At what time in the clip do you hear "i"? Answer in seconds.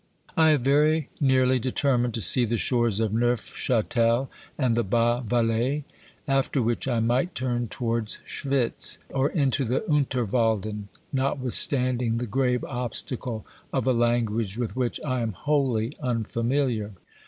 0.35-0.49, 6.87-6.99, 15.05-15.21